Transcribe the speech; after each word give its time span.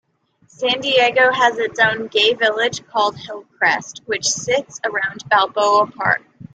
San 0.47 0.81
Diego 0.81 1.31
has 1.31 1.59
its 1.59 1.79
own 1.79 2.07
gay 2.07 2.33
village 2.33 2.83
called 2.87 3.15
Hillcrest, 3.17 4.01
which 4.07 4.25
sits 4.25 4.79
around 4.83 5.23
Balboa 5.29 5.91
Park. 5.91 6.23